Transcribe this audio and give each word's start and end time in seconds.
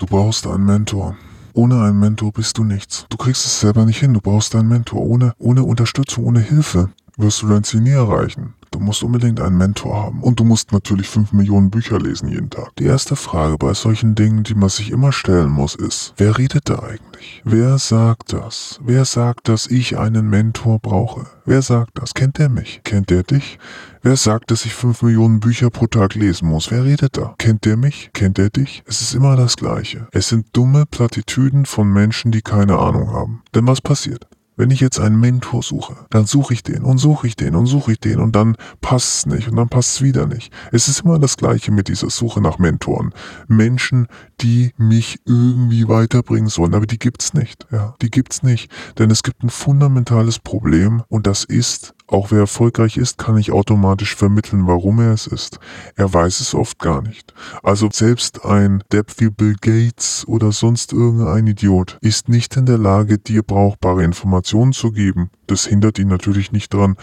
Du 0.00 0.06
brauchst 0.06 0.46
einen 0.46 0.64
Mentor. 0.64 1.14
Ohne 1.52 1.82
einen 1.82 2.00
Mentor 2.00 2.32
bist 2.32 2.56
du 2.56 2.64
nichts. 2.64 3.04
Du 3.10 3.18
kriegst 3.18 3.44
es 3.44 3.60
selber 3.60 3.84
nicht 3.84 3.98
hin. 3.98 4.14
Du 4.14 4.22
brauchst 4.22 4.56
einen 4.56 4.66
Mentor. 4.66 5.02
Ohne, 5.02 5.34
ohne 5.38 5.62
Unterstützung, 5.62 6.24
ohne 6.24 6.40
Hilfe 6.40 6.88
wirst 7.18 7.42
du 7.42 7.48
dein 7.48 7.64
Ziel 7.64 7.82
nie 7.82 7.90
erreichen. 7.90 8.54
Du 8.80 8.86
musst 8.86 9.02
unbedingt 9.02 9.42
einen 9.42 9.58
Mentor 9.58 9.94
haben. 9.94 10.22
Und 10.22 10.40
du 10.40 10.44
musst 10.44 10.72
natürlich 10.72 11.06
5 11.06 11.34
Millionen 11.34 11.68
Bücher 11.68 11.98
lesen 12.00 12.30
jeden 12.30 12.48
Tag. 12.48 12.74
Die 12.76 12.86
erste 12.86 13.14
Frage 13.14 13.58
bei 13.58 13.74
solchen 13.74 14.14
Dingen, 14.14 14.42
die 14.42 14.54
man 14.54 14.70
sich 14.70 14.90
immer 14.90 15.12
stellen 15.12 15.50
muss, 15.50 15.74
ist, 15.74 16.14
wer 16.16 16.38
redet 16.38 16.70
da 16.70 16.78
eigentlich? 16.78 17.42
Wer 17.44 17.76
sagt 17.76 18.32
das? 18.32 18.80
Wer 18.82 19.04
sagt, 19.04 19.50
dass 19.50 19.66
ich 19.66 19.98
einen 19.98 20.30
Mentor 20.30 20.78
brauche? 20.78 21.26
Wer 21.44 21.60
sagt 21.60 22.00
das? 22.00 22.14
Kennt 22.14 22.38
der 22.38 22.48
mich? 22.48 22.80
Kennt 22.82 23.10
der 23.10 23.22
dich? 23.22 23.58
Wer 24.00 24.16
sagt, 24.16 24.50
dass 24.50 24.64
ich 24.64 24.72
5 24.72 25.02
Millionen 25.02 25.40
Bücher 25.40 25.68
pro 25.68 25.86
Tag 25.86 26.14
lesen 26.14 26.48
muss? 26.48 26.70
Wer 26.70 26.86
redet 26.86 27.18
da? 27.18 27.34
Kennt 27.36 27.66
der 27.66 27.76
mich? 27.76 28.08
Kennt 28.14 28.38
der 28.38 28.48
dich? 28.48 28.82
Es 28.86 29.02
ist 29.02 29.14
immer 29.14 29.36
das 29.36 29.56
Gleiche. 29.56 30.08
Es 30.12 30.30
sind 30.30 30.46
dumme 30.56 30.86
Plattitüden 30.86 31.66
von 31.66 31.92
Menschen, 31.92 32.32
die 32.32 32.40
keine 32.40 32.78
Ahnung 32.78 33.12
haben. 33.12 33.42
Denn 33.54 33.66
was 33.66 33.82
passiert? 33.82 34.26
Wenn 34.60 34.70
ich 34.70 34.80
jetzt 34.80 35.00
einen 35.00 35.18
Mentor 35.18 35.62
suche, 35.62 35.96
dann 36.10 36.26
suche 36.26 36.52
ich 36.52 36.62
den 36.62 36.82
und 36.82 36.98
suche 36.98 37.26
ich 37.26 37.34
den 37.34 37.54
und 37.54 37.64
suche 37.64 37.92
ich 37.92 37.98
den 37.98 38.20
und 38.20 38.36
dann 38.36 38.56
passt 38.82 39.16
es 39.16 39.26
nicht 39.26 39.48
und 39.48 39.56
dann 39.56 39.70
passt 39.70 39.96
es 39.96 40.02
wieder 40.02 40.26
nicht. 40.26 40.52
Es 40.70 40.86
ist 40.86 41.00
immer 41.00 41.18
das 41.18 41.38
Gleiche 41.38 41.72
mit 41.72 41.88
dieser 41.88 42.10
Suche 42.10 42.42
nach 42.42 42.58
Mentoren. 42.58 43.14
Menschen, 43.48 44.06
die 44.42 44.72
mich 44.76 45.18
irgendwie 45.24 45.88
weiterbringen 45.88 46.50
sollen, 46.50 46.74
aber 46.74 46.84
die 46.84 46.98
gibt's 46.98 47.32
nicht. 47.32 47.68
Ja, 47.72 47.94
die 48.02 48.10
gibt's 48.10 48.42
nicht, 48.42 48.70
denn 48.98 49.10
es 49.10 49.22
gibt 49.22 49.42
ein 49.42 49.48
fundamentales 49.48 50.38
Problem 50.38 51.04
und 51.08 51.26
das 51.26 51.44
ist 51.44 51.94
auch 52.10 52.30
wer 52.30 52.40
erfolgreich 52.40 52.96
ist, 52.96 53.18
kann 53.18 53.36
nicht 53.36 53.52
automatisch 53.52 54.16
vermitteln, 54.16 54.66
warum 54.66 55.00
er 55.00 55.12
es 55.12 55.26
ist. 55.26 55.60
Er 55.96 56.12
weiß 56.12 56.40
es 56.40 56.54
oft 56.54 56.78
gar 56.78 57.02
nicht. 57.02 57.34
Also 57.62 57.88
selbst 57.92 58.44
ein 58.44 58.82
Depp 58.92 59.12
wie 59.18 59.30
Bill 59.30 59.56
Gates 59.60 60.24
oder 60.26 60.52
sonst 60.52 60.92
irgendein 60.92 61.46
Idiot 61.46 61.98
ist 62.00 62.28
nicht 62.28 62.56
in 62.56 62.66
der 62.66 62.78
Lage, 62.78 63.18
dir 63.18 63.42
brauchbare 63.42 64.02
Informationen 64.02 64.72
zu 64.72 64.90
geben. 64.90 65.30
Das 65.46 65.66
hindert 65.66 65.98
ihn 65.98 66.08
natürlich 66.08 66.52
nicht 66.52 66.74
daran, 66.74 66.96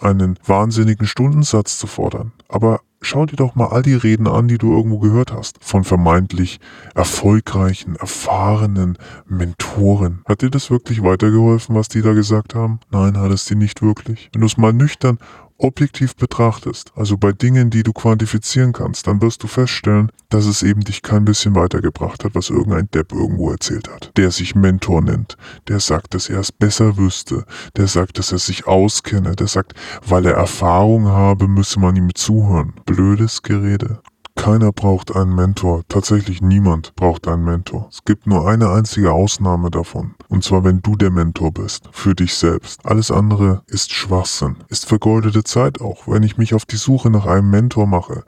einen 0.00 0.38
wahnsinnigen 0.44 1.06
Stundensatz 1.06 1.78
zu 1.78 1.86
fordern. 1.86 2.32
Aber 2.48 2.80
schau 3.00 3.26
dir 3.26 3.36
doch 3.36 3.54
mal 3.54 3.68
all 3.68 3.82
die 3.82 3.94
Reden 3.94 4.26
an, 4.26 4.48
die 4.48 4.58
du 4.58 4.72
irgendwo 4.72 4.98
gehört 4.98 5.32
hast. 5.32 5.58
Von 5.60 5.84
vermeintlich 5.84 6.60
erfolgreichen, 6.94 7.96
erfahrenen 7.96 8.98
Mentoren. 9.26 10.22
Hat 10.26 10.42
dir 10.42 10.50
das 10.50 10.70
wirklich 10.70 11.02
weitergeholfen, 11.02 11.74
was 11.74 11.88
die 11.88 12.02
da 12.02 12.12
gesagt 12.12 12.54
haben? 12.54 12.80
Nein, 12.90 13.16
hat 13.18 13.30
es 13.30 13.44
dir 13.44 13.56
nicht 13.56 13.82
wirklich. 13.82 14.30
Wenn 14.32 14.40
du 14.40 14.46
es 14.46 14.56
mal 14.56 14.72
nüchtern 14.72 15.18
objektiv 15.58 16.16
betrachtest, 16.16 16.92
also 16.94 17.16
bei 17.16 17.32
Dingen, 17.32 17.70
die 17.70 17.82
du 17.82 17.92
quantifizieren 17.92 18.72
kannst, 18.72 19.06
dann 19.06 19.20
wirst 19.20 19.42
du 19.42 19.48
feststellen, 19.48 20.10
dass 20.28 20.46
es 20.46 20.62
eben 20.62 20.80
dich 20.80 21.02
kein 21.02 21.24
bisschen 21.24 21.54
weitergebracht 21.54 22.24
hat, 22.24 22.34
was 22.34 22.50
irgendein 22.50 22.90
Depp 22.90 23.12
irgendwo 23.12 23.50
erzählt 23.50 23.88
hat. 23.88 24.12
Der 24.16 24.30
sich 24.30 24.54
Mentor 24.54 25.02
nennt, 25.02 25.36
der 25.66 25.80
sagt, 25.80 26.14
dass 26.14 26.28
er 26.28 26.40
es 26.40 26.52
besser 26.52 26.96
wüsste, 26.96 27.44
der 27.76 27.88
sagt, 27.88 28.18
dass 28.18 28.32
er 28.32 28.38
sich 28.38 28.66
auskenne, 28.66 29.34
der 29.34 29.48
sagt, 29.48 29.74
weil 30.06 30.26
er 30.26 30.34
Erfahrung 30.34 31.08
habe, 31.08 31.48
müsse 31.48 31.80
man 31.80 31.96
ihm 31.96 32.14
zuhören. 32.14 32.74
Blödes 32.86 33.42
Gerede. 33.42 34.00
Keiner 34.38 34.70
braucht 34.70 35.14
einen 35.16 35.34
Mentor. 35.34 35.82
Tatsächlich 35.88 36.40
niemand 36.40 36.94
braucht 36.94 37.26
einen 37.26 37.44
Mentor. 37.44 37.88
Es 37.90 38.04
gibt 38.04 38.28
nur 38.28 38.48
eine 38.48 38.70
einzige 38.70 39.12
Ausnahme 39.12 39.68
davon. 39.68 40.14
Und 40.28 40.44
zwar, 40.44 40.62
wenn 40.62 40.80
du 40.80 40.94
der 40.94 41.10
Mentor 41.10 41.52
bist. 41.52 41.88
Für 41.90 42.14
dich 42.14 42.34
selbst. 42.34 42.86
Alles 42.86 43.10
andere 43.10 43.62
ist 43.66 43.92
Schwachsinn. 43.92 44.56
Ist 44.68 44.86
vergeudete 44.86 45.42
Zeit 45.42 45.80
auch. 45.80 46.06
Wenn 46.06 46.22
ich 46.22 46.38
mich 46.38 46.54
auf 46.54 46.64
die 46.64 46.76
Suche 46.76 47.10
nach 47.10 47.26
einem 47.26 47.50
Mentor 47.50 47.88
mache, 47.88 48.22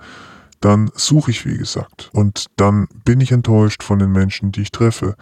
dann 0.61 0.91
suche 0.95 1.31
ich, 1.31 1.47
wie 1.47 1.57
gesagt. 1.57 2.11
Und 2.13 2.47
dann 2.57 2.89
bin 3.05 3.21
ich 3.21 3.31
enttäuscht 3.31 3.85
von 3.85 4.01
den 4.01 4.11
Menschen, 4.11 4.51
die 4.51 4.63
ich 4.63 4.73
treffe. 4.73 5.15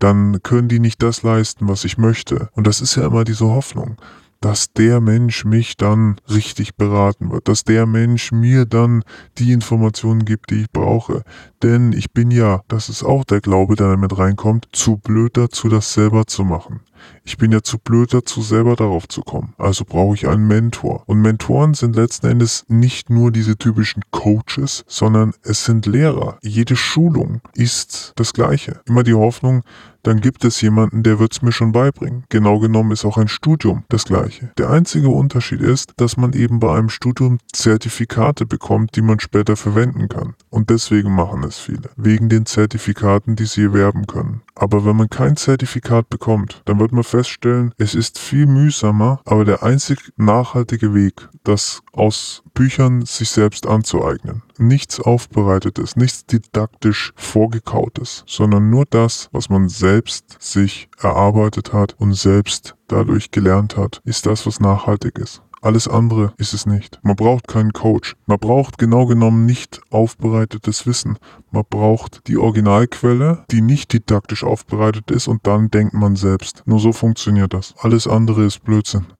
Dann 0.00 0.42
können 0.42 0.68
die 0.68 0.80
nicht 0.80 1.02
das 1.04 1.22
leisten, 1.22 1.68
was 1.68 1.84
ich 1.84 1.98
möchte. 1.98 2.50
Und 2.54 2.66
das 2.66 2.80
ist 2.80 2.96
ja 2.96 3.06
immer 3.06 3.22
diese 3.22 3.46
Hoffnung 3.46 3.96
dass 4.42 4.72
der 4.72 5.00
Mensch 5.00 5.44
mich 5.44 5.76
dann 5.76 6.16
richtig 6.28 6.74
beraten 6.76 7.30
wird, 7.30 7.48
dass 7.48 7.64
der 7.64 7.86
Mensch 7.86 8.32
mir 8.32 8.66
dann 8.66 9.04
die 9.38 9.52
Informationen 9.52 10.24
gibt, 10.24 10.50
die 10.50 10.62
ich 10.62 10.70
brauche. 10.70 11.22
Denn 11.62 11.92
ich 11.92 12.12
bin 12.12 12.30
ja, 12.30 12.60
das 12.68 12.88
ist 12.88 13.04
auch 13.04 13.24
der 13.24 13.40
Glaube, 13.40 13.76
der 13.76 13.90
damit 13.90 14.18
reinkommt, 14.18 14.66
zu 14.72 14.96
blöd 14.96 15.36
dazu, 15.36 15.68
das 15.68 15.94
selber 15.94 16.26
zu 16.26 16.44
machen. 16.44 16.80
Ich 17.24 17.36
bin 17.36 17.52
ja 17.52 17.62
zu 17.62 17.78
blöd 17.78 18.12
dazu, 18.12 18.42
selber 18.42 18.74
darauf 18.76 19.08
zu 19.08 19.22
kommen. 19.22 19.54
Also 19.58 19.84
brauche 19.84 20.14
ich 20.14 20.28
einen 20.28 20.46
Mentor. 20.46 21.04
Und 21.06 21.20
Mentoren 21.20 21.74
sind 21.74 21.96
letzten 21.96 22.26
Endes 22.26 22.64
nicht 22.68 23.10
nur 23.10 23.30
diese 23.30 23.56
typischen 23.56 24.02
Coaches, 24.10 24.84
sondern 24.86 25.32
es 25.42 25.64
sind 25.64 25.86
Lehrer. 25.86 26.38
Jede 26.42 26.76
Schulung 26.76 27.40
ist 27.54 28.12
das 28.16 28.32
Gleiche. 28.32 28.80
Immer 28.86 29.02
die 29.02 29.14
Hoffnung, 29.14 29.62
dann 30.02 30.20
gibt 30.20 30.44
es 30.44 30.60
jemanden, 30.60 31.02
der 31.02 31.18
wird 31.18 31.32
es 31.32 31.42
mir 31.42 31.52
schon 31.52 31.72
beibringen. 31.72 32.24
Genau 32.28 32.58
genommen 32.58 32.92
ist 32.92 33.04
auch 33.04 33.18
ein 33.18 33.28
Studium 33.28 33.84
das 33.88 34.04
gleiche. 34.04 34.50
Der 34.58 34.70
einzige 34.70 35.08
Unterschied 35.08 35.60
ist, 35.60 35.92
dass 35.96 36.16
man 36.16 36.32
eben 36.32 36.60
bei 36.60 36.76
einem 36.76 36.88
Studium 36.88 37.38
Zertifikate 37.52 38.46
bekommt, 38.46 38.96
die 38.96 39.02
man 39.02 39.20
später 39.20 39.56
verwenden 39.56 40.08
kann. 40.08 40.34
Und 40.50 40.70
deswegen 40.70 41.14
machen 41.14 41.44
es 41.44 41.58
viele. 41.58 41.90
Wegen 41.96 42.28
den 42.28 42.46
Zertifikaten, 42.46 43.36
die 43.36 43.46
sie 43.46 43.62
erwerben 43.62 44.06
können. 44.06 44.42
Aber 44.54 44.84
wenn 44.84 44.96
man 44.96 45.08
kein 45.08 45.36
Zertifikat 45.36 46.08
bekommt, 46.10 46.62
dann 46.66 46.78
wird 46.78 46.92
man 46.92 47.04
feststellen, 47.04 47.72
es 47.78 47.94
ist 47.94 48.18
viel 48.18 48.46
mühsamer, 48.46 49.20
aber 49.24 49.44
der 49.44 49.62
einzig 49.62 50.12
nachhaltige 50.16 50.94
Weg, 50.94 51.28
das 51.42 51.82
aus 51.92 52.42
Büchern 52.54 53.04
sich 53.06 53.30
selbst 53.30 53.66
anzueignen. 53.66 54.42
Nichts 54.58 55.00
Aufbereitetes, 55.00 55.96
nichts 55.96 56.26
didaktisch 56.26 57.12
Vorgekautes, 57.16 58.24
sondern 58.26 58.70
nur 58.70 58.84
das, 58.88 59.28
was 59.32 59.48
man 59.48 59.68
selbst 59.92 60.36
sich 60.40 60.88
erarbeitet 61.02 61.74
hat 61.74 61.94
und 61.98 62.14
selbst 62.14 62.76
dadurch 62.88 63.30
gelernt 63.30 63.76
hat, 63.76 64.00
ist 64.04 64.24
das, 64.24 64.46
was 64.46 64.58
nachhaltig 64.58 65.18
ist. 65.18 65.42
Alles 65.60 65.86
andere 65.86 66.32
ist 66.38 66.54
es 66.54 66.64
nicht. 66.64 66.98
Man 67.02 67.14
braucht 67.14 67.46
keinen 67.46 67.74
Coach. 67.74 68.16
Man 68.24 68.38
braucht 68.38 68.78
genau 68.78 69.04
genommen 69.04 69.44
nicht 69.44 69.82
aufbereitetes 69.90 70.86
Wissen. 70.86 71.18
Man 71.50 71.64
braucht 71.68 72.26
die 72.26 72.38
Originalquelle, 72.38 73.44
die 73.50 73.60
nicht 73.60 73.92
didaktisch 73.92 74.44
aufbereitet 74.44 75.10
ist 75.10 75.28
und 75.28 75.46
dann 75.46 75.70
denkt 75.70 75.92
man 75.92 76.16
selbst. 76.16 76.62
Nur 76.64 76.80
so 76.80 76.92
funktioniert 76.92 77.52
das. 77.52 77.74
Alles 77.78 78.06
andere 78.06 78.44
ist 78.44 78.64
Blödsinn. 78.64 79.04